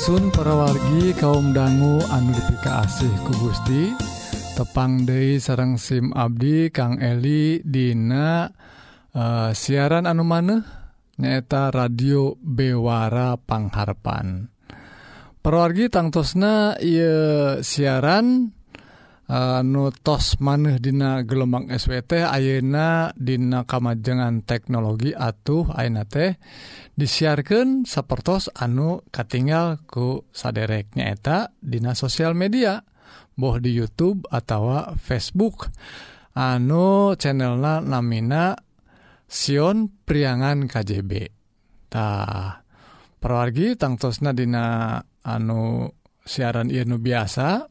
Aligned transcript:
Asun 0.00 0.32
parawargi 0.32 1.12
kaum 1.20 1.52
dangu 1.52 2.00
anu 2.08 2.32
dipika 2.32 2.88
asih 2.88 3.12
ku 3.20 3.36
Gusti. 3.36 3.92
Tepang 4.56 5.04
Dei 5.04 5.36
sarang 5.36 5.76
SIM 5.76 6.16
Abdi 6.16 6.72
Kang 6.72 6.96
Eli 6.96 7.60
Dina 7.60 8.48
uh, 9.12 9.52
siaran 9.52 10.08
anu 10.08 10.24
maneh 10.24 10.64
nyaeta 11.20 11.68
radio 11.68 12.32
Bewara 12.40 13.36
Pangharpan. 13.36 14.48
Perwargi 15.36 15.92
tangtosna 15.92 16.80
ye 16.80 17.12
siaran 17.60 18.56
Uh, 19.30 19.62
nutos 19.62 20.42
maneh 20.42 20.82
dina 20.82 21.22
gelombang 21.22 21.70
SWT 21.70 22.26
Ayeuna 22.34 23.14
dina 23.14 23.62
kamajengan 23.62 24.42
teknologi 24.42 25.14
atuh 25.14 25.70
Aina 25.70 26.02
teh 26.02 26.34
disiarkan 26.98 27.86
sapertos 27.86 28.50
anu 28.50 29.06
katinggal 29.14 29.86
ku 29.86 30.26
sadereknya 30.34 31.14
eta 31.14 31.54
dina 31.62 31.94
sosial 31.94 32.34
media 32.34 32.82
boh 33.38 33.62
di 33.62 33.70
YouTube 33.70 34.26
atau 34.34 34.98
Facebook. 34.98 35.70
Anu 36.34 37.14
channelna 37.14 37.78
namina 37.86 38.58
Sion 39.30 39.94
Priangan 40.10 40.66
KJB 40.66 41.10
tah 41.86 42.66
perwargi 43.22 43.78
tangtosna 43.78 44.34
dina 44.34 44.98
anu 45.22 45.86
siaran 46.26 46.66
Inu 46.66 46.98
biasa 46.98 47.70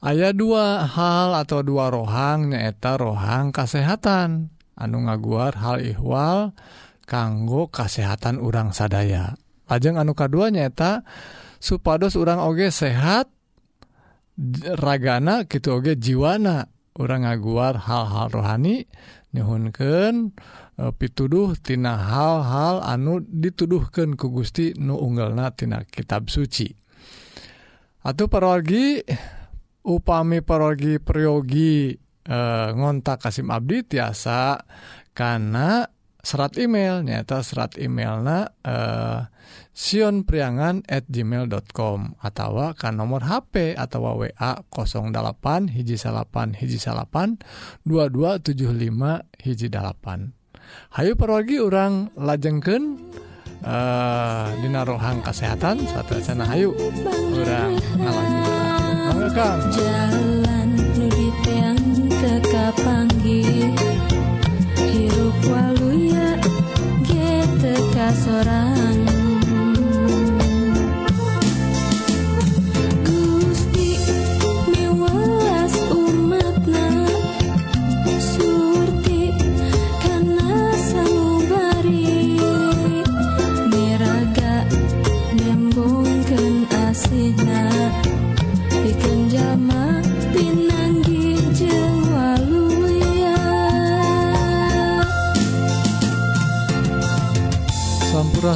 Ayah 0.00 0.32
dua 0.32 0.88
hal 0.88 1.36
atau 1.36 1.60
dua 1.60 1.92
rohang 1.92 2.48
nyaeta 2.48 2.96
rohang 2.96 3.52
kesehatan 3.52 4.48
anu 4.72 5.04
ngaguar 5.04 5.60
hal 5.60 5.84
ihwal 5.84 6.56
kanggo 7.04 7.68
kesehatan 7.68 8.40
urang 8.40 8.72
sadaya. 8.72 9.36
Ajeng 9.68 10.00
anu 10.00 10.16
kedua 10.16 10.48
nyaeta 10.48 11.04
supados 11.60 12.16
urang 12.16 12.40
oge 12.40 12.72
sehat 12.72 13.28
ragana 14.80 15.44
gitu 15.44 15.76
oge 15.76 16.00
jiwana. 16.00 16.72
Orang 16.96 17.28
ngaguar 17.28 17.84
hal-hal 17.84 18.28
rohani 18.32 18.88
nyhunken 19.36 20.34
e, 20.74 20.84
pituduh 20.96 21.54
tina 21.60 21.96
hal-hal 21.96 22.82
anu 22.82 23.20
dituduhkan 23.20 24.16
ku 24.16 24.32
Gusti 24.32 24.74
nu 24.80 24.96
unggelnatina 24.96 25.84
kitab 25.86 26.32
suci. 26.32 26.72
Atau 28.00 28.26
pargi 28.32 29.00
upami 29.84 30.44
parogi 30.44 31.00
priyogi 31.00 31.96
ngontak 32.74 33.26
Kasim 33.26 33.50
Abdi 33.50 33.82
tiasa 33.84 34.60
karena 35.16 35.88
serat 36.20 36.60
email. 36.60 37.00
Nyata 37.00 37.40
serat 37.40 37.80
email 37.80 38.20
na 38.20 38.52
Sion 39.70 40.28
priangan 40.28 40.84
at 40.84 41.08
gmail.com 41.08 42.20
atau 42.20 42.50
kan 42.76 42.94
nomor 42.94 43.24
HP 43.24 43.72
atau 43.78 44.20
WA 44.20 44.52
08 44.68 45.72
hiji 45.72 45.96
salapan 45.96 46.52
hiji 46.52 46.76
salapan 46.76 47.40
2275 47.88 49.40
hiji 49.40 49.66
dalapan 49.72 50.36
Hayu 50.94 51.16
perwagi 51.16 51.64
orang 51.64 52.12
lajengken 52.14 53.00
Dina 54.60 54.82
rohang 54.84 55.24
kesehatan 55.24 55.88
satu 55.88 56.20
sana 56.20 56.44
Hayu 56.44 56.76
orang 57.40 57.80
Kang 59.20 59.60
jalan 59.68 60.72
di 60.96 61.28
teang 61.44 61.76
kapanggi. 62.48 63.68
hirup 64.80 65.36
waluya 65.44 66.40
ge 67.04 67.44
teka 67.60 68.08
sorang 68.16 68.99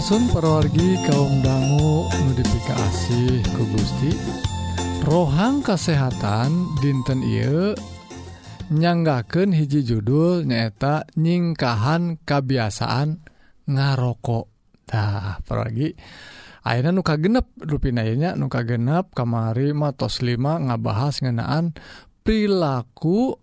Asun 0.05 0.29
perwargi 0.29 1.01
kaum 1.09 1.41
dangu 1.41 2.05
nudifikasi 2.13 3.41
ku 3.57 3.65
Gusti. 3.73 4.13
Rohang 5.01 5.65
kesehatan 5.65 6.77
dinten 6.85 7.25
I 7.25 7.73
nyanggaken 8.69 9.57
hiji 9.57 9.81
judul 9.81 10.45
nyaeta 10.45 11.09
nyingkahan 11.17 12.21
kebiasaan 12.21 13.25
ngarokoktah 13.65 15.41
pergi 15.41 15.97
akhirnya 16.69 16.93
nuka 16.93 17.17
genep 17.17 17.49
ruinnya 17.65 18.37
nuka 18.37 18.61
genep 18.61 19.09
kamari 19.17 19.73
matos 19.73 20.21
5 20.21 20.69
ngabahas 20.69 21.25
ngenaan 21.25 21.73
perilaku 22.21 23.41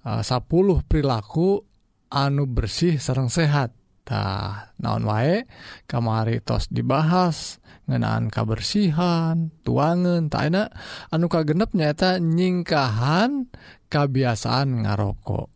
ah, 0.00 0.24
uh, 0.24 0.40
10 0.48 0.48
perilaku 0.88 1.60
anu 2.08 2.48
bersih 2.48 2.96
serrang 2.96 3.28
sehat. 3.28 3.83
tah 4.04 4.76
naon 4.78 5.08
wae? 5.08 5.48
Kamari 5.88 6.44
tos 6.44 6.68
dibahas 6.68 7.58
ngenaan 7.88 8.28
kabersihan 8.28 9.50
tuangan 9.64 10.28
tak 10.28 10.52
enak. 10.52 10.68
Anu 11.10 11.26
ka 11.32 11.42
genep 11.42 11.72
nyata 11.72 12.20
nyingkahan 12.20 13.48
kebiasaan 13.88 14.84
ngarokok 14.84 15.48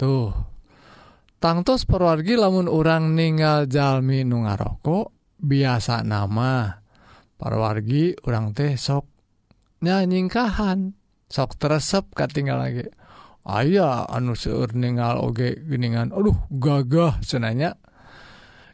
tuh. 0.00 0.32
Tangtos 1.40 1.88
perwargi 1.88 2.36
lamun 2.36 2.68
orang 2.68 3.16
ninggal 3.16 3.64
jalmi 3.64 4.24
nu 4.28 4.44
ngarokok 4.44 5.36
biasa 5.40 6.04
nama. 6.04 6.80
Perwargi 7.40 8.12
orang 8.28 8.52
teh 8.52 8.76
sok 8.76 9.08
nyanyingkahan 9.80 10.92
sok 11.24 11.56
teresep 11.56 12.12
katinggal 12.12 12.60
lagi. 12.60 12.84
aya 13.44 14.04
anu 14.08 14.36
seueur 14.36 14.72
ningal 14.76 15.20
oge 15.20 15.56
geningan. 15.64 16.12
Aduh 16.12 16.36
gagah 16.52 17.20
senanya. 17.24 17.76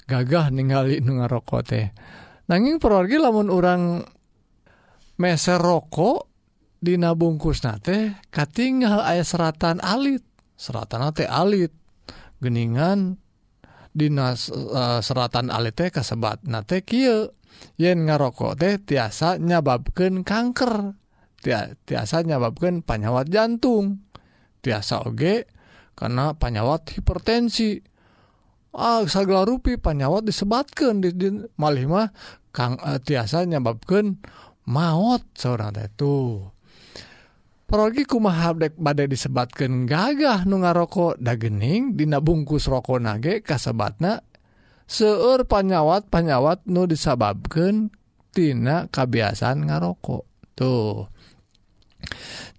Gagah 0.06 0.54
ningali 0.54 1.02
nu 1.02 1.18
ngarokok 1.18 1.62
teh. 1.66 1.90
Nanging 2.46 2.78
perwargi 2.78 3.18
lamun 3.18 3.50
orang 3.50 4.06
meser 5.18 5.58
rokok 5.58 6.30
Dina 6.76 7.16
bungkus 7.16 7.64
nate 7.64 8.20
katingal 8.30 9.02
aya 9.02 9.26
seratan 9.26 9.82
alit. 9.82 10.22
Seratan 10.54 11.10
teh 11.10 11.26
alit. 11.26 11.74
Geningan 12.38 13.18
Dina 13.96 14.36
uh, 14.36 15.00
seratan 15.00 15.50
alit 15.50 15.74
teh 15.74 15.90
kasebat 15.90 16.46
nate 16.46 16.86
kieu. 16.86 17.32
Yen 17.80 18.06
ngarokok 18.06 18.54
teh 18.60 18.78
tiasa 18.78 19.40
nyababkeun 19.40 20.22
kanker 20.22 20.94
Tia, 21.46 21.68
tiasa 21.84 22.24
nyababkeun 22.24 22.82
panyawat 22.82 23.28
jantung. 23.28 24.05
Tiasa 24.66 25.06
oge 25.06 25.46
karena 25.94 26.34
panyawat 26.34 26.90
hipertensi. 26.98 27.78
Ah 28.76 29.06
sagala 29.06 29.46
rupi 29.46 29.78
panyawat 29.78 30.26
disebatkeun 30.26 31.00
di, 31.00 31.14
di 31.14 31.32
malih 31.56 31.86
mah 31.88 32.10
kang 32.50 32.76
eh, 32.82 33.00
tiasa 33.00 33.46
nyababkeun 33.46 34.20
maut 34.68 35.22
seorang 35.38 35.72
teh 35.72 35.88
tuh. 35.94 36.52
Parogi 37.66 38.06
kumaha 38.06 38.54
badai 38.54 39.10
disebatkeun 39.10 39.88
gagah 39.88 40.44
nu 40.46 40.62
ngarokok 40.62 41.18
da 41.18 41.34
geuning 41.34 41.96
dina 41.98 42.22
bungkus 42.22 42.68
rokok 42.68 43.02
nage 43.02 43.42
kasebatna 43.42 44.22
seueur 44.86 45.50
panyawat 45.50 46.06
panyawat 46.06 46.62
nu 46.70 46.86
disababkeun 46.86 47.90
tina 48.30 48.86
kebiasaan 48.86 49.66
ngarokok 49.66 50.54
tuh 50.54 51.10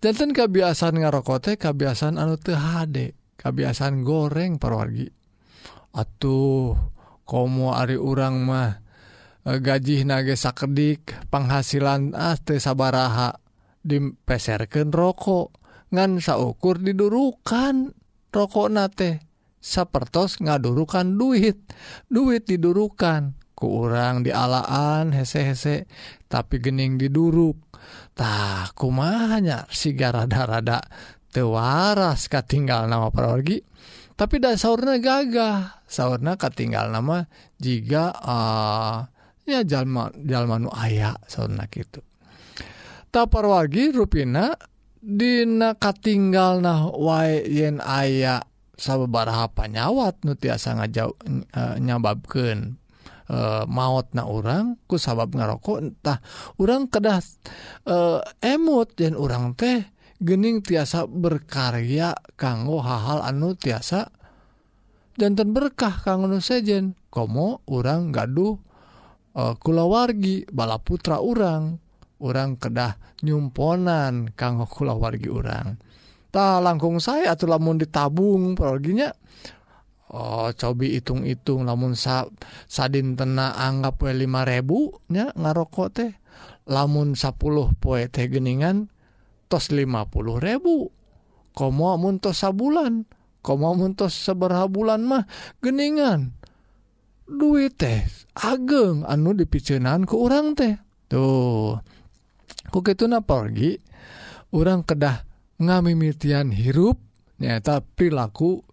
jantan 0.04 0.34
kebiasaan 0.34 1.02
ngarokkote 1.02 1.58
kebiasaan 1.58 2.22
anu 2.22 2.38
teu 2.38 2.58
hade 2.58 3.18
kebiasaan 3.38 4.02
goreng 4.06 4.58
perwargi 4.62 5.10
atuh 5.98 6.78
komo 7.28 7.76
Ari 7.76 8.00
urang 8.00 8.48
mah 8.48 8.80
e, 9.44 9.60
gaji 9.60 10.08
nage 10.08 10.40
sakedik 10.40 11.18
penghasilan 11.34 12.16
ah, 12.16 12.38
aste 12.38 12.62
sabaraha 12.62 13.36
dipeserkeun 13.84 14.96
rokok. 14.96 15.56
Ngan 15.88 16.20
saukur 16.20 16.84
didurukan 16.84 17.96
rokok 18.32 18.68
nate 18.68 19.24
sapertos 19.64 20.44
ngadurukan 20.44 21.16
duit. 21.16 21.60
Duit 22.12 22.44
didurukan 22.44 23.36
ku 23.58 23.88
urang 23.88 24.22
dialaan 24.22 25.16
hese-hese 25.16 25.88
tapi 26.28 26.60
gening 26.60 27.00
diduruk. 27.00 27.67
tah 28.18 28.74
si 29.70 29.94
garada-rada 29.94 30.82
tewaras 31.30 32.26
katinggal 32.28 32.90
nama 32.90 33.14
perorgi 33.14 33.62
tapi 34.18 34.42
dan 34.42 34.58
sauna 34.58 34.98
gagah. 34.98 35.86
Sauna 35.86 36.42
katinggal 36.42 36.90
nama 36.90 37.30
jika 37.62 38.10
uh, 38.18 39.06
eh, 39.46 39.62
ya 39.62 39.62
jalma 39.64 40.12
jalmanu 40.18 40.68
ayah 40.76 41.16
sauna 41.30 41.70
gitu 41.72 42.04
taparwargi 43.18 43.96
ruina 43.96 44.54
dina 45.00 45.74
katinggal 45.80 46.60
nah 46.60 46.92
wae 46.92 47.48
yen 47.48 47.80
ayah 47.80 48.44
sababaraha 48.76 49.50
panyawat 49.56 50.22
nu 50.28 50.36
tiasa 50.36 50.78
ngajau 50.78 51.16
uh, 51.56 51.80
e, 53.28 53.38
maut 53.68 54.08
na 54.16 54.26
orang 54.26 54.80
ku 54.88 54.96
sabab 54.96 55.36
ngarokok 55.36 55.78
entah. 55.84 56.20
Orang 56.58 56.88
kedah 56.88 57.20
eh, 57.20 58.20
e, 58.24 58.56
emot 58.56 58.96
dan 58.96 59.14
orang 59.14 59.54
teh 59.54 59.86
gening 60.18 60.66
tiasa 60.66 61.06
berkarya 61.06 62.18
kanggo 62.40 62.82
hal-hal 62.82 63.22
anu 63.22 63.54
tiasa 63.54 64.10
jantan 65.20 65.54
berkah 65.54 66.02
kanggo 66.02 66.32
nu 66.32 66.40
sejen. 66.40 66.96
Komo 67.08 67.64
orang 67.68 68.16
gaduh 68.16 68.58
e, 69.36 69.42
kulawargi 69.60 70.48
bala 70.50 70.80
putra 70.80 71.20
orang 71.20 71.78
orang 72.18 72.58
kedah 72.58 72.98
nyumponan 73.22 74.34
kanggo 74.34 74.66
kulawargi 74.66 75.30
orang 75.30 75.78
tak 76.28 76.60
langkung 76.62 77.00
saya 77.00 77.34
atau 77.34 77.48
lamun 77.50 77.80
ditabung 77.80 78.54
perginya 78.54 79.10
Oh 80.08 80.48
cobi 80.56 80.96
itung-itung 80.96 81.68
lamun 81.68 81.92
sa 81.92 82.32
sadin 82.72 83.20
tena 83.20 83.52
anggap 83.60 84.00
poe 84.00 84.12
5000 84.16 85.12
nya 85.12 85.36
ngarokok 85.36 85.90
teh 85.92 86.12
lamun 86.64 87.12
10 87.12 87.36
poe 87.76 88.02
teh 88.08 88.26
geningan 88.32 88.88
tos 89.52 89.68
50.000 89.68 90.08
komo 91.52 91.90
mun 92.00 92.24
tos 92.24 92.40
sabulan 92.40 93.04
komo 93.44 93.76
mun 93.76 94.00
tos 94.00 94.16
seberapa 94.16 94.72
bulan 94.72 95.04
mah 95.04 95.28
geningan 95.60 96.36
duit 97.28 97.76
teh 97.76 98.08
ageng 98.40 99.04
anu 99.04 99.36
dipicenan 99.36 100.08
ke 100.08 100.16
orang 100.16 100.56
teh. 100.56 100.80
Tuh 101.08 101.80
kok 102.68 102.88
itu 102.88 103.08
na 103.08 103.24
pergi 103.24 103.80
orang 104.52 104.84
kedah 104.84 105.24
ngamimitian 105.60 106.52
hirup 106.52 107.00
nyata 107.40 107.80
perilaku 107.80 108.67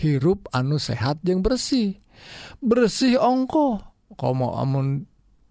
hirup 0.00 0.48
anu 0.56 0.80
sehat 0.80 1.20
yang 1.28 1.44
bersih. 1.44 2.00
Bersih 2.64 3.20
ongko. 3.20 3.84
Kom 4.16 4.42
amun 4.42 5.04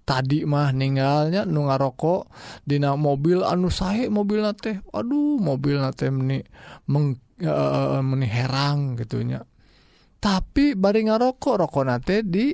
tadi 0.03 0.41
mah 0.43 0.73
meninggalnya 0.73 1.45
nu 1.45 1.69
nga 1.69 1.77
rokok 1.77 2.33
Dina 2.65 2.97
mobil 2.97 3.45
anu 3.45 3.69
say 3.69 4.09
mobil 4.09 4.41
teh. 4.57 4.81
Aduh 4.89 5.37
mobil 5.37 5.77
meni 6.09 6.41
meni 8.03 8.27
herang 8.27 8.97
gitunya 8.97 9.45
tapi 10.19 10.75
bari 10.75 11.07
nga 11.07 11.15
rokok 11.15 11.83
nate 11.87 12.27
di 12.27 12.51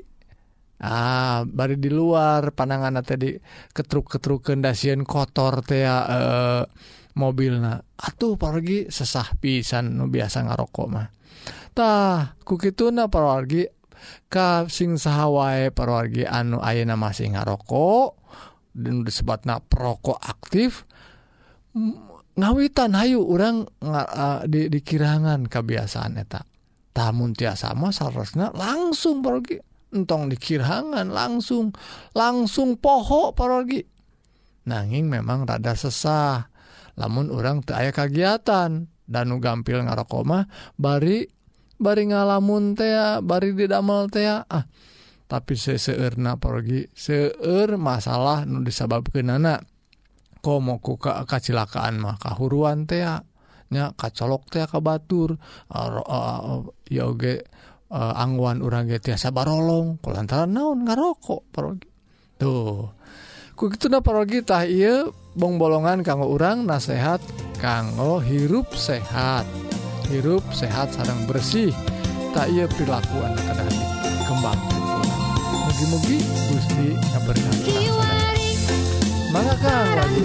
ah 0.86 1.42
bari 1.42 1.82
di 1.82 1.90
luar 1.90 2.54
panangan 2.54 3.02
tadi 3.02 3.34
ketruk-ketruk 3.74 4.54
kendasian 4.54 5.02
kotor 5.02 5.66
teh 5.66 5.82
eh, 5.82 6.64
mobil 7.18 7.58
nah 7.58 7.82
atuh 7.82 8.38
pergi 8.38 8.92
sesah 8.94 9.34
pisan 9.42 9.98
nu 9.98 10.06
biasa 10.06 10.46
ngarokok 10.46 10.88
mah 10.88 11.08
tah 11.76 12.40
kukituna 12.48 13.12
parwargi 13.12 13.68
ka 14.32 14.66
sing 14.72 14.96
saha 14.96 15.28
wae 15.28 15.64
parwargi 15.76 16.24
anu 16.24 16.64
ayeuna 16.64 16.96
masih 16.96 17.36
ngarokok 17.36 18.16
dan 18.76 19.04
disebutna 19.04 19.60
perokok 19.60 20.20
aktif 20.20 20.88
ngawitan 22.36 22.96
hayu 22.96 23.24
orang 23.24 23.68
uh, 23.84 24.44
di, 24.48 24.68
di 24.72 24.80
kirangan 24.80 25.48
kebiasaan 25.48 26.20
eta. 26.20 26.44
Tamun 26.96 27.36
tiasa 27.36 27.76
mah 27.76 27.92
seharusnya 27.92 28.56
langsung 28.56 29.20
parwargi 29.20 29.60
entong 29.92 30.32
di 30.32 30.40
kirangan 30.40 31.08
langsung 31.12 31.76
langsung 32.16 32.80
poho 32.80 33.32
parwargi 33.32 33.84
nanging 34.68 35.08
memang 35.08 35.48
rada 35.48 35.76
sesah 35.76 36.48
lamun 36.96 37.32
orang 37.32 37.64
teu 37.64 37.76
aya 37.76 37.92
kagiatan 37.96 38.88
danu 39.08 39.40
gampil 39.40 39.84
ngarokok 39.84 40.24
mah 40.24 40.44
bari 40.80 41.35
bari 41.76 42.12
ngalamun 42.12 42.76
tea 42.76 43.20
bari 43.20 43.52
didamel 43.52 44.08
tea 44.08 44.44
ah 44.48 44.66
tapi 45.26 45.58
seseerna 45.58 46.38
pergi 46.38 46.86
seueur 46.94 47.76
masalah 47.82 48.46
nu 48.46 48.62
disababkeun 48.62 49.34
anak 49.42 49.66
komo 50.40 50.78
ku 50.80 51.02
ka 51.02 51.26
kacilakaan 51.26 51.98
mah 51.98 52.16
kahuruan 52.22 52.86
tea 52.86 53.26
nya 53.74 53.92
kacolok 53.98 54.48
tea 54.54 54.70
ka 54.70 54.78
batur 54.80 55.42
ah, 55.74 56.00
ah, 56.06 56.40
ah, 56.40 56.62
ya 56.86 57.10
oge 57.10 57.42
angguan 57.96 58.62
urang 58.62 58.90
ge 58.90 59.02
tiasa 59.02 59.34
barolong 59.34 59.98
kulantaran 60.02 60.52
naon 60.52 60.86
ngarokok 60.86 61.42
pergi 61.50 61.90
tuh 62.38 62.92
ku 63.56 63.72
kitu 63.72 63.88
na 63.88 64.04
parogi 64.04 64.44
tah 64.44 64.68
ieu 64.68 65.16
bong 65.36 65.56
bolongan 65.56 66.04
kanggo 66.04 66.28
urang 66.28 66.64
nasehat 66.68 67.24
kanggo 67.60 68.20
hirup 68.20 68.72
sehat. 68.76 69.44
Hirup 70.08 70.44
sehat 70.54 70.94
sarang 70.94 71.24
bersih. 71.26 71.74
Tak 72.36 72.52
ia 72.52 72.68
perilaku 72.68 73.18
anak 73.24 73.44
kadang 73.48 73.72
kembang 74.28 74.60
mugi-mugi 75.66 76.20
Gusti 76.52 76.96
ngaberkati 76.96 77.74
maka 79.36 79.56
kan 79.60 79.86
lagu 80.00 80.24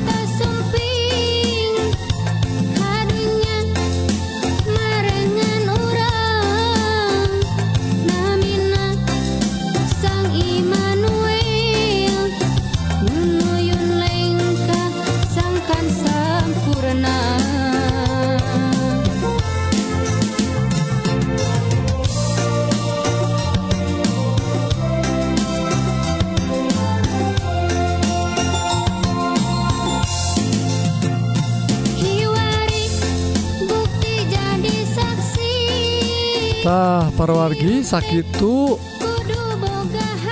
parwargi 37.20 37.84
sakittu 37.84 38.80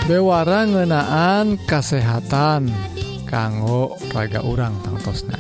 bewara 0.09 0.65
ngenaan 0.65 1.61
kesehatan 1.69 2.73
kanggo 3.29 3.93
raga 4.17 4.41
urang 4.41 4.73
tangtosna. 4.81 5.37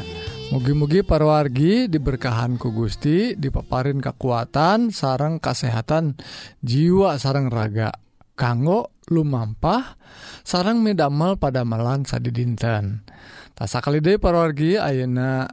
Mugi-mugi 0.52 1.00
parwargi 1.00 1.88
diberkahanku 1.88 2.69
Gusti 2.69 3.33
dipaparin 3.33 3.97
kekuatan 3.97 4.93
sarang 4.93 5.40
kesehatan 5.40 6.21
jiwa 6.61 7.17
sarang 7.17 7.49
raga. 7.49 7.97
Kanggo 8.37 8.93
lumampah 9.09 9.97
sarang 10.45 10.85
medamel 10.85 11.40
pada 11.40 11.64
melan 11.64 12.05
sadi 12.05 12.28
dinten 12.28 13.09
tasa 13.57 13.81
kali 13.81 14.05
De 14.05 14.21
parwargi 14.21 14.76
Ayeuna 14.76 15.49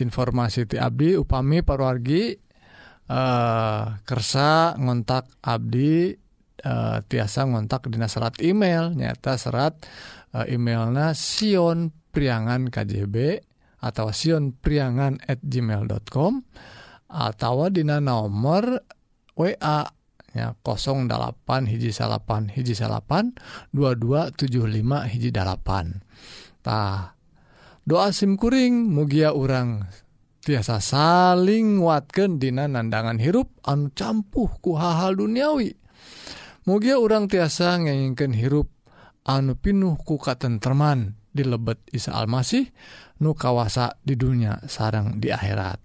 informasi 0.00 0.64
ti 0.64 0.80
Abdi 0.80 1.20
upami 1.20 1.60
parwargi 1.60 2.47
Eh, 3.08 3.84
kersa 4.04 4.76
ngontak 4.76 5.40
Abdi 5.40 6.12
uh, 6.60 7.00
tiasa 7.08 7.48
ngontak 7.48 7.88
Dinas 7.88 8.12
serat 8.12 8.36
email. 8.44 8.92
Nyata 8.92 9.40
serat 9.40 9.80
uh, 10.36 10.44
emailnya 10.44 11.16
Sion 11.16 11.88
priangan 12.12 12.68
KJB 12.68 13.40
atau 13.80 14.12
Sion 14.12 14.52
priangan 14.52 15.24
at 15.24 15.40
gmail.com 15.40 16.44
atau 17.08 17.72
Dina 17.72 17.96
nomor 17.96 18.84
WA 19.32 19.88
ya 20.36 20.52
08 20.52 21.64
hiji 21.64 21.88
salapan 21.88 22.52
hiji 22.52 22.76
salapan 22.76 23.32
2275 23.72 25.08
hiji 25.08 25.32
dalapan. 25.32 26.04
Tah 26.60 27.16
doa 27.88 28.12
simkuring 28.12 28.92
mugia 28.92 29.32
orang 29.32 29.88
tiasa 30.48 30.80
saling 30.80 31.76
watken 31.84 32.40
dina 32.40 32.64
nandangan 32.64 33.20
hirup 33.20 33.52
anu 33.68 33.92
campuh 33.92 34.48
ku 34.64 34.80
hal-hal 34.80 35.12
duniawi. 35.12 35.76
Mugia 36.64 36.96
orang 36.96 37.28
tiasa 37.28 37.76
ngengken 37.76 38.32
hirup 38.32 38.72
anu 39.28 39.60
pinuh 39.60 40.00
ku 40.00 40.16
katenterman 40.16 41.20
di 41.28 41.44
lebet 41.44 41.84
Isa 41.92 42.16
Almasih 42.16 42.64
nu 43.20 43.36
kawasa 43.36 44.00
di 44.00 44.16
dunia 44.16 44.64
sarang 44.64 45.20
di 45.20 45.28
akhirat. 45.28 45.84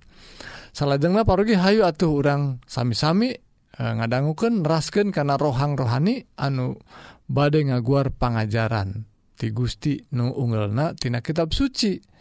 Salahjenglah 0.71 1.27
pargi 1.27 1.59
Hayu 1.59 1.83
atuh 1.83 2.23
orang 2.23 2.63
sami-sami 2.63 3.35
e, 3.75 3.83
ngadangguken 3.83 4.63
rasken 4.63 5.11
karena 5.11 5.35
rohang 5.35 5.75
rohani 5.75 6.23
anu 6.39 6.79
badai 7.27 7.67
ngaguar 7.67 8.15
pengajaran 8.15 9.03
ti 9.35 9.51
Gusti 9.51 9.99
nu 10.15 10.31
unggelnatina 10.31 11.19
kitab 11.19 11.51
suci. 11.51 12.12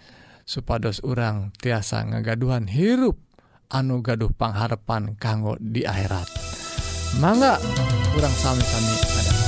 supados 0.46 1.02
orang 1.04 1.50
tiasa 1.58 2.02
ngagaduhan 2.06 2.66
hirup 2.70 3.18
anu 3.72 4.04
gaduh 4.04 4.30
pangharpan 4.30 5.16
kanggo 5.16 5.56
di 5.58 5.82
akhirat. 5.82 6.28
Mangga 7.20 7.60
kurang 8.12 8.34
sami-sami 8.36 8.94
ada. 8.96 9.41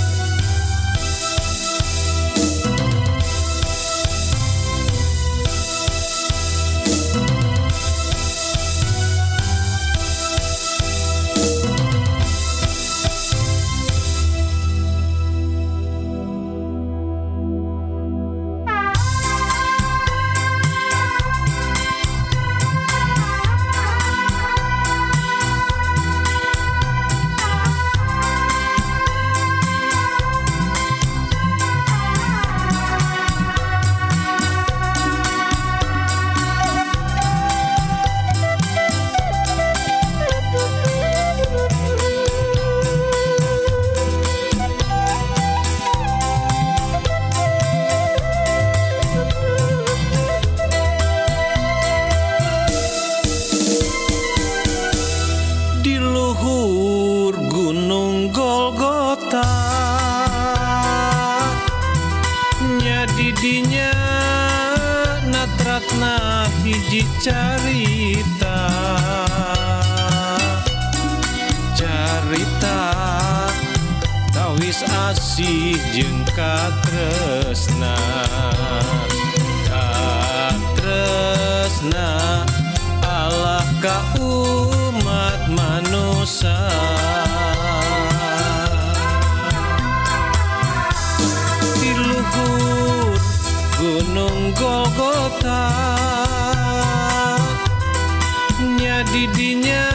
nya 98.80 99.04
didinya 99.12 99.92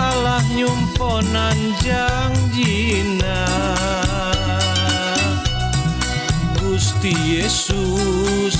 Allah 0.00 0.40
nyumponan 0.48 1.76
janjina 1.84 3.44
Gusti 6.56 7.12
Yesus 7.12 8.56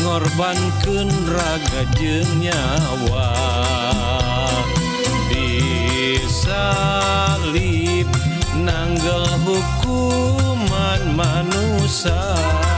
ngorbankeun 0.00 1.12
raga 1.28 1.84
jeung 2.00 2.40
nyawa. 2.40 3.36
Disalib 5.28 6.48
nanggel 8.56 9.28
hukuman 9.44 11.02
manusia. 11.12 12.71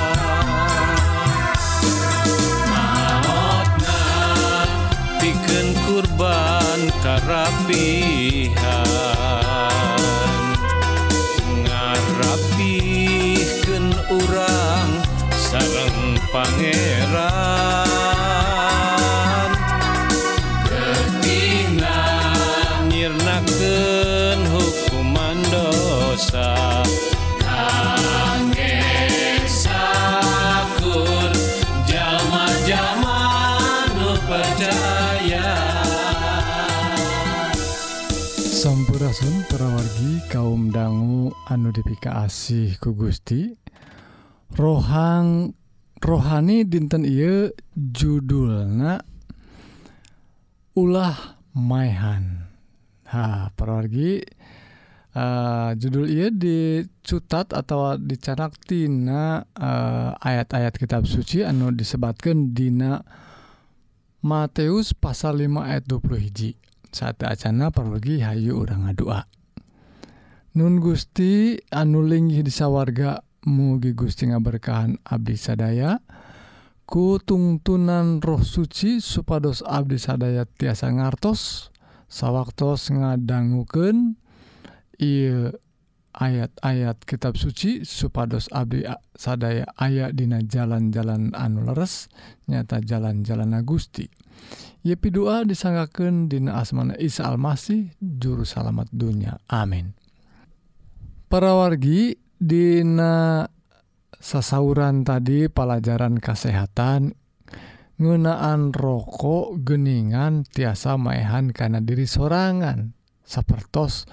karapihan 7.04 8.56
ngarapihkeun 11.61 13.92
urang 14.08 15.04
sareng 15.37 16.16
pangeran. 16.32 17.74
Anu 41.54 41.70
dipika 41.70 42.26
asih 42.26 42.75
ku 42.82 42.99
Gusti. 42.99 43.54
Rohang 44.58 45.54
rohani 46.02 46.66
dinten 46.66 47.06
iya 47.06 47.54
judulna 47.78 48.99
ulah 50.75 51.38
maihan. 51.54 52.50
Ha 53.14 53.54
parawargi 53.54 54.18
eh, 55.14 55.70
judul 55.78 56.11
iya 56.11 56.34
dicutat 56.34 57.54
atau 57.54 57.94
dicarak 58.02 58.58
tina 58.66 59.46
eh, 59.54 60.11
ayat-ayat 60.18 60.75
kitab 60.75 61.06
suci 61.06 61.46
anu 61.46 61.70
disebatkan 61.70 62.50
dina 62.50 62.99
Matius 64.25 64.96
pasal 64.96 65.38
5 65.38 65.68
ayat 65.68 65.84
20 65.87 66.18
hiji. 66.18 66.50
Saat 66.90 67.23
acana 67.23 67.68
pergi 67.70 68.23
Hayu 68.23 68.58
orang 68.58 68.88
ngadua 68.88 69.44
Nun 70.54 70.78
Gusti 70.78 71.58
anuling 71.75 72.30
disawarga 72.46 73.26
mugi 73.42 73.90
Gusti 73.90 74.30
ngaberkahan 74.30 75.02
Abdi 75.02 75.34
sadaya. 75.34 75.99
Ku 76.87 77.18
tungtunan 77.18 78.23
roh 78.23 78.38
suci 78.38 79.02
supados 79.02 79.66
Abdi 79.66 79.99
sadaya 79.99 80.46
tiasa 80.46 80.94
ngartos 80.94 81.75
sawwaktos 82.06 82.94
ngadangguken 82.94 84.14
ieu 85.02 85.50
ayat-ayat 86.14 87.02
kitab 87.02 87.34
suci 87.34 87.82
supados 87.82 88.46
Abdi 88.54 88.87
sadaya 89.18 89.66
aya 89.75 90.14
dina 90.14 90.38
jalan-jalan 90.38 91.34
anu 91.34 91.66
leres 91.66 92.06
nyata 92.46 92.78
jalan-jalan 92.78 93.58
Gusti 93.66 94.06
Yepi 94.87 95.11
doa 95.11 95.42
disanggaken 95.42 96.28
Dina 96.30 96.61
asmana 96.61 96.94
Isa 97.00 97.25
Almasih 97.25 97.96
juru 97.99 98.44
salamat 98.44 98.92
dunya. 98.92 99.40
Amin. 99.49 100.03
parawargi 101.35 102.14
Dina 102.38 103.43
sasauran 104.14 105.03
tadi 105.03 105.50
pelajaran 105.50 106.23
kesehatan 106.23 107.11
ngunaan 107.99 108.71
rokok 108.71 109.59
geningan 109.67 110.47
tiasa 110.47 110.95
maehan 110.95 111.50
karena 111.50 111.83
diri 111.83 112.07
sorangan 112.07 112.95
sapertos 113.26 114.07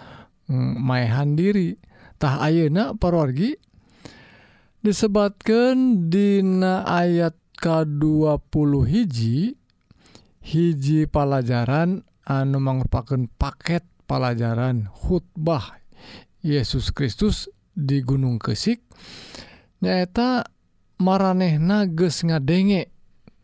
mm, 0.49 0.81
maehan 0.81 1.37
diritah 1.37 2.41
ayeuna 2.41 2.97
parorgi 2.97 3.53
disebatkan 4.81 6.09
Dina 6.09 6.89
ayat 6.89 7.37
K20 7.53 8.65
hiji 8.89 9.61
hiji 10.41 11.05
pelajaran 11.05 12.01
anu 12.25 12.57
merupakan 12.57 13.29
paket 13.37 13.85
pelajaran 14.09 14.89
khutbah 14.89 15.80
Yesus 16.41 16.89
Kristus 16.89 17.45
di 17.77 18.01
Gunung 18.01 18.41
Kesik 18.41 18.81
nyaeta 19.81 20.49
maranehna 20.97 21.85
geus 21.85 22.25
ngadenge. 22.25 22.89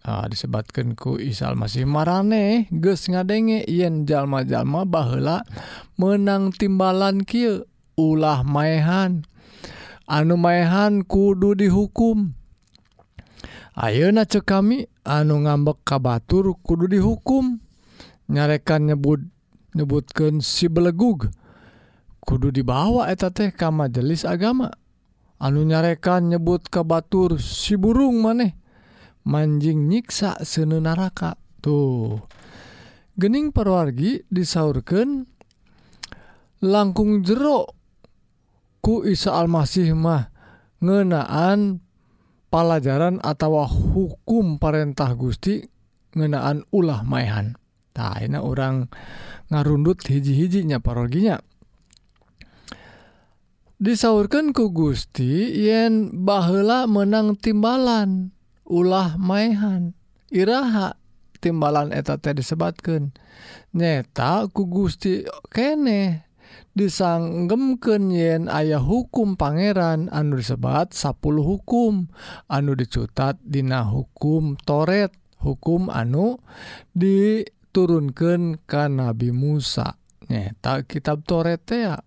Nah, 0.07 0.23
disebatkan 0.25 0.95
ku 0.97 1.19
Isa 1.21 1.53
masih 1.53 1.85
maraneh 1.85 2.65
geus 2.73 3.05
ngadenge 3.05 3.61
yen 3.69 4.09
jalma-jalma 4.09 4.89
baheula 4.89 5.45
menang 6.01 6.49
timbalan 6.49 7.21
kieu 7.21 7.69
ulah 7.93 8.41
maehan. 8.41 9.25
Anu 10.09 10.39
maehan 10.39 11.05
kudu 11.05 11.53
dihukum. 11.53 12.33
Ayeuna 13.77 14.25
cek 14.25 14.47
kami 14.47 14.89
anu 15.05 15.45
ngambek 15.45 15.85
ka 15.85 16.01
batur 16.01 16.55
kudu 16.65 16.89
dihukum. 16.89 17.61
Nyarekan 18.25 18.89
nyebut 18.89 19.21
nyebutkan 19.77 20.41
si 20.41 20.65
belegug. 20.65 21.29
kudu 22.27 22.51
dibawa 22.51 23.07
eta 23.07 23.31
teh 23.31 23.55
ka 23.55 23.71
majelis 23.71 24.27
agama. 24.27 24.67
Anu 25.39 25.63
nyarekan 25.63 26.27
nyebut 26.27 26.67
ke 26.67 26.83
Batur 26.83 27.39
si 27.39 27.79
burung 27.79 28.19
maneh. 28.19 28.51
Manjing 29.23 29.87
nyiksa 29.87 30.43
seuneu 30.43 30.83
naraka. 30.83 31.39
Tuh. 31.63 32.19
Gening 33.15 33.55
perwargi 33.55 34.27
disaurkan 34.27 35.25
langkung 36.61 37.23
jero 37.23 37.65
ku 38.83 39.07
Isa 39.07 39.33
Almasih 39.33 39.93
mah 39.97 40.29
ngenaan 40.83 41.81
pelajaran 42.53 43.17
atau 43.25 43.65
hukum 43.65 44.61
perintah 44.61 45.17
Gusti 45.17 45.65
ngenaan 46.13 46.65
ulah 46.73 47.01
maehan. 47.01 47.57
Tah 47.93 48.21
ini 48.21 48.37
orang 48.37 48.85
ngarundut 49.49 50.05
hiji-hijinya 50.05 50.77
paroginya 50.77 51.41
disaurkan 53.77 54.57
ku 54.57 54.73
Gusti 54.73 55.53
yen 55.69 56.09
bahela 56.25 56.89
menang 56.89 57.37
timbalan 57.37 58.33
ulah 58.65 59.21
maehan 59.21 59.93
Iraha 60.33 60.97
timbalan 61.37 61.93
eta 61.93 62.17
teh 62.17 62.33
disebatkan 62.33 63.13
nyeta 63.77 64.49
ku 64.49 64.65
Gusti 64.65 65.23
kene 65.53 66.25
disanggemken 66.73 68.09
yen 68.09 68.49
ayah 68.49 68.81
hukum 68.81 69.37
Pangeran 69.37 70.09
anu 70.09 70.41
disebat 70.41 70.97
10 70.97 71.21
hukum 71.21 72.09
anu 72.49 72.71
dicutat 72.73 73.37
Dina 73.45 73.85
hukum 73.85 74.57
toret 74.57 75.13
hukum 75.41 75.93
anu 75.93 76.41
diturunkan 76.97 78.61
ke 78.65 78.83
Nabi 78.89 79.29
Musa. 79.29 80.01
Nyeta 80.27 80.83
kitab 80.83 81.23
Toret 81.23 81.63
ya 81.71 82.03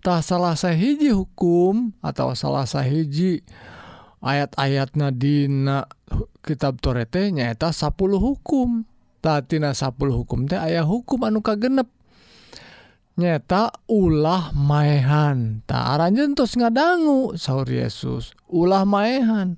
Tah 0.00 0.22
salah 0.22 0.54
hiji 0.54 1.10
hukum 1.10 1.92
atau 2.00 2.32
salah 2.38 2.64
hiji 2.84 3.42
ayat-ayat 4.22 4.94
Nadina 4.96 5.86
kitab 6.42 6.78
Torete 6.82 7.30
nyaeta 7.34 7.74
10 7.74 7.94
hukum. 8.18 8.86
Tatina 9.24 9.74
10 9.74 9.96
hukum 10.12 10.46
teh 10.46 10.60
aya 10.60 10.86
hukum 10.86 11.26
anu 11.26 11.42
kagenep. 11.42 11.90
Nyata 13.16 13.72
ulah 13.88 14.52
maehan. 14.52 15.64
Tak 15.64 15.82
aranjen 15.98 16.36
tos 16.36 16.54
ngadangu 16.54 17.34
saur 17.34 17.66
Yesus. 17.66 18.36
Ulah 18.46 18.84
maehan. 18.84 19.56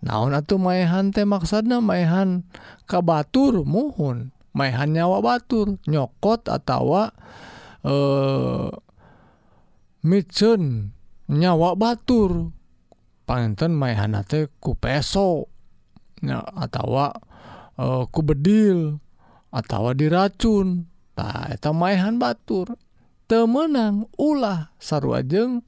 Naon 0.00 0.32
atuh 0.32 0.56
maehan 0.56 1.12
teh 1.12 1.28
maksudna? 1.28 1.84
Maehan 1.84 2.42
ka 2.88 3.04
batur 3.04 3.62
muhun. 3.68 4.32
Maehan 4.56 4.96
nyawa 4.96 5.20
batur 5.22 5.78
nyokot 5.86 6.48
atawa 6.50 7.14
eh 7.86 8.68
micun 10.04 10.92
nyawa 11.30 11.76
Batur. 11.78 12.52
Panten 13.24 13.78
mayhana 13.78 14.26
ku 14.58 14.74
peso. 14.74 15.46
Atautawa 16.20 17.16
uh, 17.80 18.02
eh, 18.02 18.04
ku 18.10 18.20
bedil 18.20 18.98
atau 19.54 19.94
diracun. 19.94 20.90
Eta 21.52 21.70
mayhan 21.70 22.16
Batur. 22.18 22.74
Temenang 23.30 24.10
ulah 24.18 24.74
sarwajeng 24.82 25.62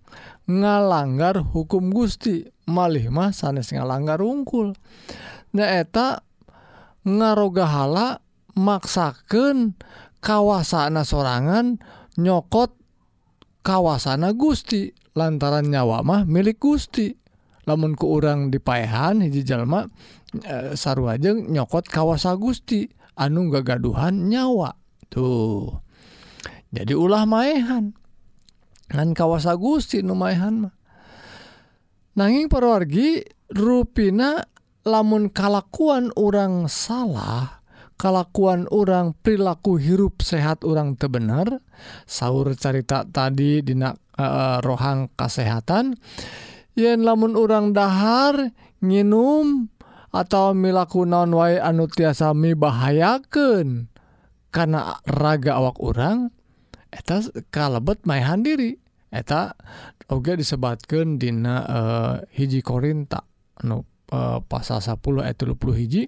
ngalanggar 0.51 1.39
hukum 1.39 1.95
Gusti. 1.95 2.51
Malih 2.67 3.07
mah 3.15 3.31
sanes 3.31 3.71
ngalanggar 3.71 4.19
ungkul. 4.19 4.75
Nyaeta 5.55 6.27
ngarogahala 7.07 8.19
maksaken 8.59 9.79
kawasana 10.19 11.07
sorangan 11.07 11.79
nyokot 12.19 12.82
kawasana 13.63 14.35
Gusti 14.35 14.91
lantaran 15.15 15.71
nyawamah 15.71 16.27
milik 16.27 16.59
Gusti. 16.61 17.15
Lamun 17.63 17.95
ke 17.95 18.03
urang 18.03 18.51
dipaehan 18.51 19.23
hiji 19.23 19.47
jalma 19.47 19.87
e, 20.35 20.75
sarruajeng 20.75 21.47
nyokot 21.47 21.87
kawasa 21.87 22.35
Gusti 22.35 22.91
anu 23.15 23.55
gagaduhan 23.55 24.27
nyawa. 24.27 24.75
Tuh. 25.07 25.79
Jadi 26.75 26.91
ulah 26.99 27.23
maehan. 27.23 27.95
Ngan 28.91 29.15
kawasa 29.15 29.55
Gusti 29.55 30.03
numaehan 30.03 30.67
mah. 30.67 30.75
Nanging 32.19 32.51
perwargi 32.51 33.25
ruina 33.55 34.43
lamun 34.83 35.31
kalakuan 35.31 36.11
orang 36.19 36.67
salah 36.67 37.62
kalakuan 38.03 38.67
orang 38.75 39.15
perilaku 39.23 39.79
hirup 39.79 40.27
sehat 40.27 40.67
orang 40.67 40.99
tebenar 40.99 41.63
sahur 42.03 42.51
carita 42.59 43.07
tadi 43.07 43.63
Dinak 43.63 43.95
uh, 44.19 44.23
eh, 44.27 44.59
rohang 44.67 45.07
kesehatan 45.15 45.95
yen 46.75 47.07
lamun 47.07 47.39
orang 47.39 47.71
dahar 47.71 48.51
nginum 48.83 49.71
atau 50.11 50.51
milaku 50.53 51.07
non 51.07 51.31
wa 51.31 51.47
anu 51.47 51.87
tiasa 51.87 52.35
mibahayakeun 52.35 53.87
karena 54.53 55.01
raga 55.09 55.63
awak 55.63 55.79
orang 55.81 56.29
eta 56.93 57.25
kalebet 57.49 58.05
mayhan 58.05 58.45
diri. 58.45 58.77
Eta 59.13 59.53
oge 60.09 60.41
disebatkan 60.41 61.21
dina 61.21 61.57
uh, 61.69 62.15
hiji 62.33 62.65
korinta 62.65 63.25
anu 63.61 63.85
Uh, 64.13 64.45
pasal 64.45 64.85
10 64.85 65.01
ayat 65.25 65.41
30 65.41 65.57
hiji 65.73 66.03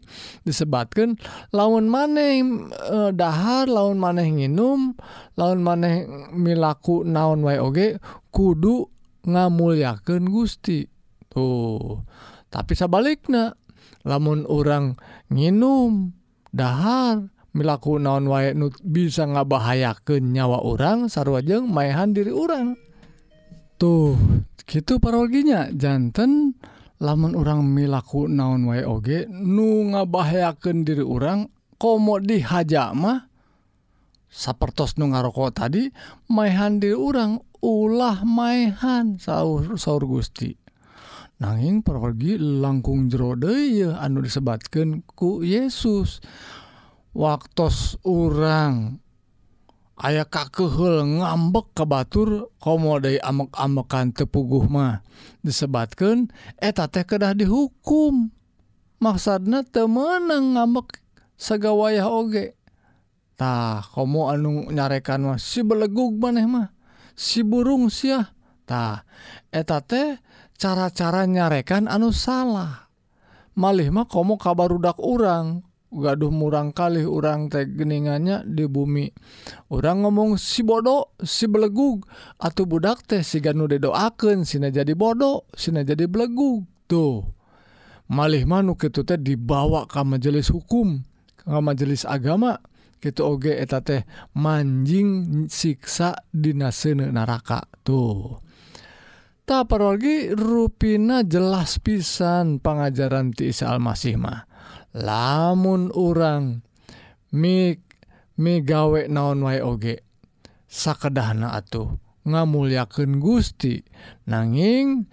disebabkan 0.45 1.17
laun 1.57 1.89
maneh 1.89 2.45
uh, 2.93 3.09
dahar 3.17 3.65
laun 3.65 3.97
maneh 3.97 4.29
nginum 4.29 4.93
laun 5.41 5.65
maneh 5.65 6.05
milaku 6.37 7.01
naon 7.01 7.41
wae 7.41 7.57
oge 7.57 7.97
kudu 8.29 8.93
ngamulyakeun 9.25 10.29
Gusti. 10.29 10.85
Tuh. 11.33 12.05
Tapi 12.53 12.77
sabalikna 12.77 13.57
lamun 14.05 14.45
orang 14.53 15.01
nginum 15.33 16.13
dahar 16.53 17.25
milaku 17.57 17.97
naon 17.97 18.29
wae 18.29 18.53
nu 18.53 18.69
bisa 18.85 19.25
ngabahayakeun 19.25 20.29
nyawa 20.29 20.61
orang 20.61 21.09
sarwajeng 21.09 21.73
maehan 21.73 22.13
diri 22.13 22.37
orang 22.37 22.77
tuh 23.81 24.13
gitu 24.69 25.01
parologinya. 25.01 25.73
Jantan 25.73 26.55
lamun 27.03 27.35
orang 27.35 27.67
milaku 27.67 28.31
naon 28.31 28.71
wa 28.71 28.79
oge 28.87 29.27
nu 29.31 29.91
ngabahayaken 29.91 30.87
diri 30.87 31.03
orang 31.03 31.51
komo 31.81 32.23
dihaja 32.23 32.95
mah 32.95 33.27
sapertos 34.31 34.99
nu 34.99 35.11
ngarokok 35.11 35.51
tadi 35.55 35.91
maehan 36.31 36.79
diri 36.83 36.95
orang 36.95 37.43
ulah 37.65 38.21
maehan 38.29 39.17
sahur 39.17 39.81
sahur 39.81 40.05
gusti. 40.05 40.61
Nanging 41.41 41.83
pergi 41.83 42.39
langkung 42.39 43.11
jerode 43.11 43.51
ya 43.73 43.99
anu 43.99 44.23
disebatkan 44.23 45.03
ku 45.03 45.41
Yesus. 45.41 46.23
Waktu 47.15 47.71
orang 48.07 49.04
aya 49.99 50.27
kakehul 50.27 51.23
ngambek 51.23 51.71
ke 51.75 51.85
Batur 51.87 52.51
komode 52.59 53.19
amek-amekan 53.23 54.11
tepuguh 54.11 54.67
mah. 54.67 55.07
Disebatkan 55.45 56.31
eta 56.59 56.91
teh 56.91 57.07
kedah 57.07 57.37
dihukum. 57.37 58.31
Maksudnya 58.99 59.63
temenang 59.63 60.59
ngambek 60.59 60.99
segawayah 61.39 62.09
ogetah 62.09 63.85
komo 63.93 64.31
anu 64.31 64.71
nyarekan 64.71 65.23
mah 65.23 65.39
si 65.39 65.63
belegug 65.63 66.19
maneh 66.19 66.47
mah. 66.47 66.75
Si 67.15 67.47
burung 67.47 67.93
siahtah 67.95 69.07
eta 69.55 69.79
teh 69.85 70.19
cara-cara 70.59 71.27
nyarekan 71.29 71.87
anu 71.87 72.11
salah. 72.11 72.91
Malih 73.55 73.95
mah 73.95 74.11
komo 74.11 74.35
kabar 74.35 74.75
udak 74.75 74.99
urang. 74.99 75.63
gaduh 75.95 76.35
murang 76.35 76.75
kali 76.75 77.07
orang 77.07 77.47
teh 77.47 77.65
geningannya 77.65 78.43
di 78.43 78.67
bumi. 78.67 79.07
Orang 79.71 80.03
ngomong 80.03 80.37
si 80.37 80.67
bodoh 80.67 81.15
si 81.23 81.47
belegug. 81.47 82.05
Atau 82.43 82.67
budak 82.67 83.07
teh 83.07 83.23
si 83.23 83.39
ganu 83.39 83.71
didoakeun 83.71 84.43
sini 84.43 84.75
jadi 84.75 84.93
bodoh 84.99 85.47
sini 85.55 85.87
jadi 85.87 86.11
belegug. 86.11 86.67
Tuh. 86.91 87.23
Malih 88.11 88.45
manuk 88.45 88.85
kitu 88.85 89.07
teh 89.07 89.17
dibawa 89.17 89.89
ke 89.89 90.03
majelis 90.05 90.51
hukum 90.53 91.01
ke 91.39 91.59
majelis 91.63 92.03
agama. 92.05 92.59
Gitu 92.99 93.21
oge 93.21 93.53
eta 93.55 93.85
teh 93.85 94.03
manjing 94.35 95.45
siksa 95.53 96.17
dina 96.33 96.73
seuneu 96.73 97.13
neraka 97.13 97.65
tuh. 97.85 98.41
Tak 99.45 99.69
parolgi 99.69 100.33
rupina 100.33 101.21
jelas 101.21 101.77
pisan 101.77 102.65
pengajaran 102.65 103.29
ti 103.37 103.53
Isa 103.53 103.69
Almasih 103.69 104.17
mah. 104.17 104.49
lamun 104.95 105.91
orang 105.93 106.63
mi 107.35 107.75
mi 108.39 108.55
gawe 108.63 109.11
naon 109.11 109.43
wa 109.43 109.55
oge 109.63 110.03
sakedahna 110.71 111.55
atuh 111.55 111.99
ngamulyakeun 112.25 113.21
Gusti. 113.21 113.85
Nanging 114.27 115.07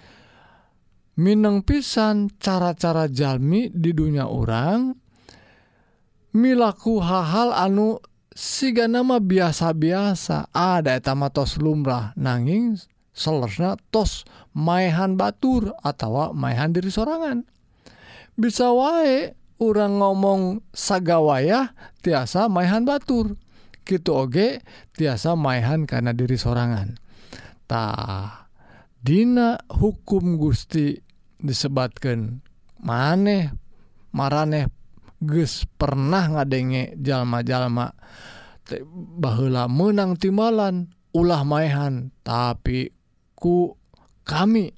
Minang 1.21 1.61
pisan 1.61 2.31
cara-cara 2.39 3.05
jalmi 3.11 3.67
di 3.67 3.91
dunia 3.91 4.31
orang 4.31 4.95
milaku 6.31 7.03
hal-hal 7.03 7.51
anu 7.51 7.99
siga 8.31 8.87
nama 8.87 9.19
biasa-biasa. 9.19 10.49
Ada 10.55 10.97
etama 10.97 11.27
tos 11.27 11.59
lumrah 11.59 12.15
nanging 12.15 12.79
selesnya 13.11 13.75
tos 13.91 14.23
maehan 14.55 15.19
batur 15.19 15.75
atau 15.83 16.31
maehan 16.31 16.71
diri 16.71 16.87
sorangan. 16.87 17.43
Bisa 18.39 18.71
wae 18.71 19.35
orang 19.61 20.01
ngomong 20.01 20.65
sagawaya 20.73 21.77
tiasa 22.01 22.49
maihan 22.49 22.81
batur. 22.81 23.37
Gitu 23.85 24.13
oge 24.13 24.61
tiasa 24.97 25.37
maihan 25.37 25.85
karena 25.85 26.13
diri 26.13 26.37
sorangantah 26.37 28.41
Dina 29.01 29.57
hukum 29.65 30.37
Gusti 30.37 30.93
disebatkan 31.41 32.45
maneh 32.85 33.49
mareh 34.13 34.69
ges 35.21 35.65
pernah 35.77 36.29
ngadenge 36.29 36.93
jalma-jalma. 37.01 37.97
Bahlah 38.93 39.65
menang 39.65 40.21
timalan 40.21 40.93
ulah 41.17 41.41
maihan 41.41 42.13
tapi 42.21 42.93
ku 43.33 43.73
kami 44.23 44.71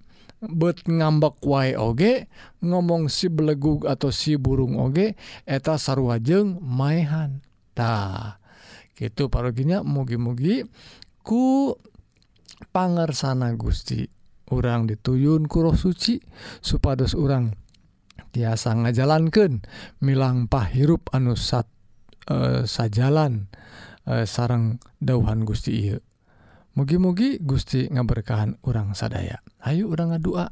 bet 0.51 0.83
ngambek 0.83 1.39
wae 1.43 1.75
oge 1.79 2.27
ngomong 2.59 3.07
si 3.07 3.31
belegug 3.31 3.87
atau 3.87 4.11
si 4.11 4.35
burung 4.35 4.75
oge 4.79 5.15
eta 5.47 5.79
sarwajeng 5.79 6.59
maehan. 6.59 7.43
Ta 7.73 8.37
gitu 8.93 9.27
paroginya 9.31 9.81
mugi-mugi 9.81 10.69
ku 11.25 11.73
pangersana 12.69 13.51
Gusti 13.57 14.05
orang 14.53 14.85
dituyun 14.85 15.49
kuruh 15.49 15.73
suci 15.73 16.21
supados 16.61 17.17
orang 17.17 17.57
tiasa 18.33 18.77
ngajalankan 18.77 19.65
milang 20.01 20.45
pahirup 20.45 21.09
anusat 21.09 21.65
e, 22.29 22.33
eh, 22.33 22.61
sajalan 22.69 23.49
eh, 24.05 24.23
e, 24.23 24.29
sarang 24.29 24.77
dauhan 25.01 25.41
Gusti 25.45 25.71
Iye 25.73 26.12
mugi-mugi 26.73 27.41
Gusti 27.41 27.89
ngaberkahan 27.89 28.61
urang 28.65 28.97
sadaya. 28.97 29.41
Ayu 29.61 29.89
urang 29.89 30.13
ngadua. 30.13 30.49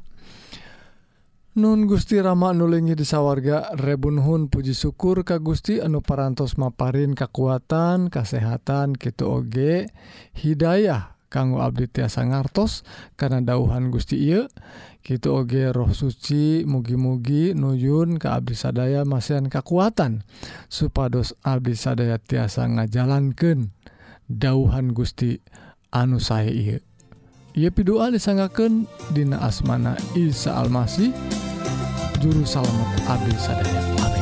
Nun 1.52 1.84
Gusti 1.84 2.16
Rama 2.16 2.56
nulingi 2.56 2.96
disawarga 2.96 3.76
rebunhun 3.76 4.48
Puji 4.48 4.72
syukur 4.72 5.20
Ka 5.20 5.36
Gusti 5.36 5.84
anu 5.84 6.00
parantos 6.00 6.56
maparin 6.56 7.12
kekuatan 7.12 8.08
kesehatan 8.08 8.96
Kitu 8.96 9.28
oge 9.28 9.92
Hidayah 10.32 11.12
kanggo 11.28 11.60
Abdi 11.60 11.92
tiasa 11.92 12.24
ngartos 12.24 12.88
karena 13.20 13.40
dauhan 13.40 13.92
Gusti 13.92 14.16
Ieu. 14.20 14.48
Gitu 15.04 15.28
oge 15.28 15.68
roh 15.76 15.92
suci 15.92 16.64
mugi-mugi 16.64 17.52
nuyun 17.52 18.16
ke 18.16 18.32
Abdi 18.32 18.56
sadaya 18.56 19.04
masihan 19.04 19.48
kekuatan 19.48 20.24
supados 20.72 21.36
Abdi 21.44 21.76
sadaya 21.76 22.16
tiasa 22.16 22.64
ngajalankan 22.64 23.76
dauhan 24.24 24.96
Gusti. 24.96 25.36
anu 25.92 26.16
saya 26.16 26.48
ia 26.48 26.80
ia 27.52 27.68
pidua 27.68 28.08
disanggaken 28.08 28.88
Dina 29.12 29.44
asmana 29.44 29.92
Isa 30.16 30.56
Almasih 30.56 31.12
juru 32.24 32.48
salamet 32.48 33.04
Abdi 33.04 33.36
sadaya 33.36 33.80
Amin. 34.00 34.21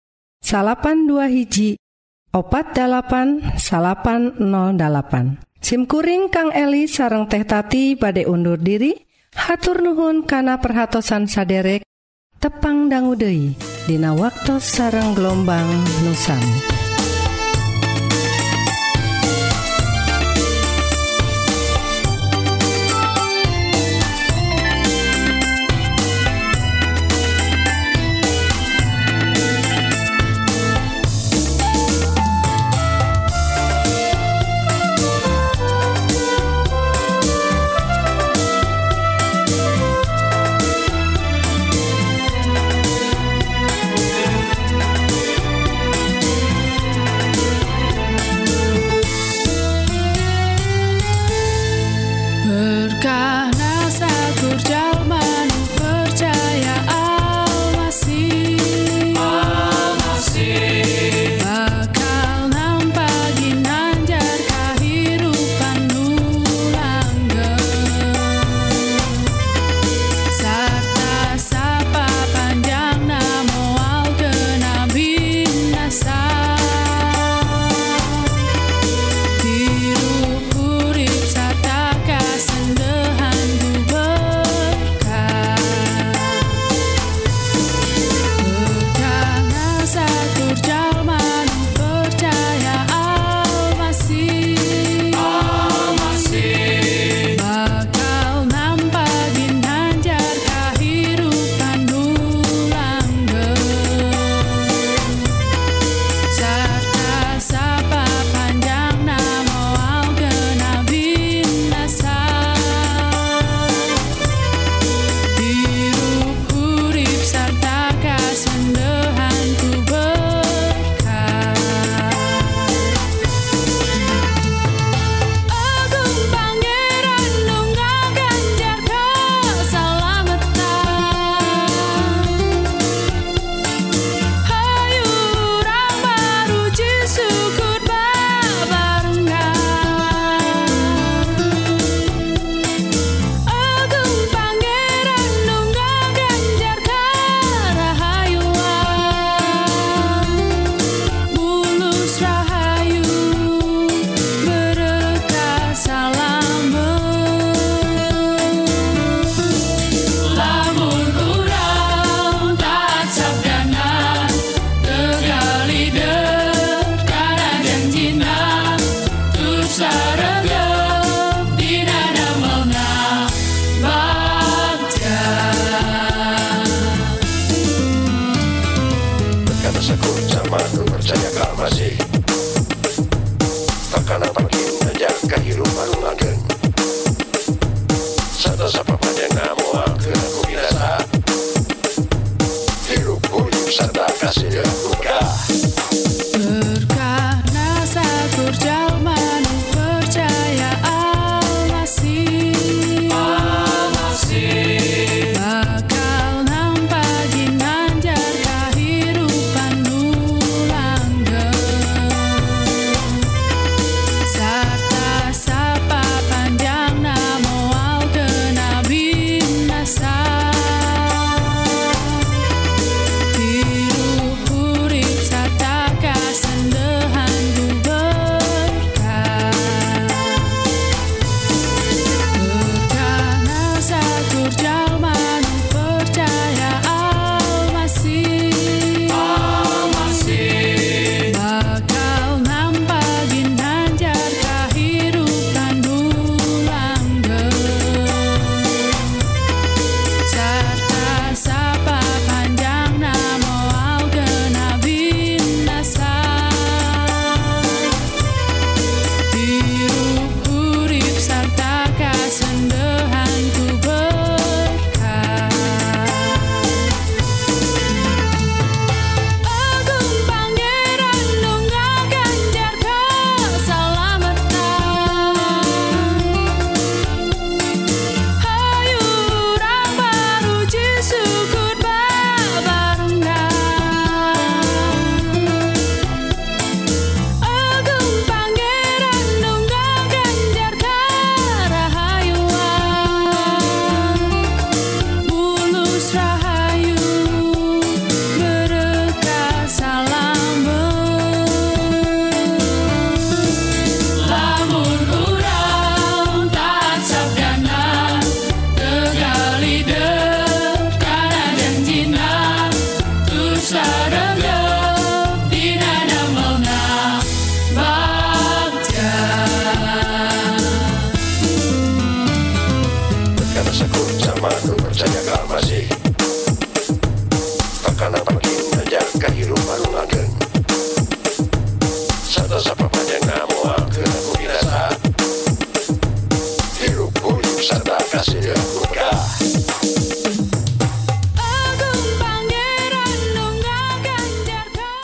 salapan 0.41 1.07
dua 1.07 1.29
hiji. 1.29 1.77
Opat 2.31 2.75
dalapan 2.75 3.43
salapan 3.59 4.35
08 4.39 5.61
SIMkuring 5.61 6.31
Kang 6.31 6.49
Eli 6.55 6.87
sareng 6.87 7.27
teh 7.29 7.45
tati 7.45 7.93
badai 7.95 8.25
undur 8.25 8.57
diri. 8.57 8.97
Hatur 9.31 9.79
nuhun 9.79 10.27
kana 10.27 10.59
perhatsan 10.59 11.29
saderek. 11.29 11.87
Tepang 12.41 12.89
danggudehi 12.89 13.53
Dina 13.85 14.17
waktu 14.17 14.57
sarang 14.57 15.13
gelombang 15.13 15.69
nusami. 16.01 16.70